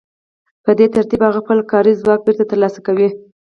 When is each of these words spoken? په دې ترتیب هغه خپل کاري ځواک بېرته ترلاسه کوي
په 0.63 0.71
دې 0.79 0.87
ترتیب 0.95 1.21
هغه 1.27 1.39
خپل 1.43 1.59
کاري 1.71 1.93
ځواک 2.01 2.19
بېرته 2.25 2.43
ترلاسه 2.51 2.79
کوي 2.87 3.09